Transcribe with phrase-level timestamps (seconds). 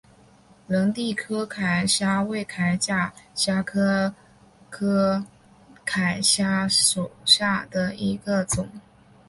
[0.67, 4.11] 仁娣柯铠虾为铠甲虾科
[4.67, 5.23] 柯
[5.85, 8.67] 铠虾属下的一个种。